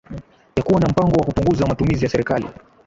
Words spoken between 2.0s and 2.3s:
ya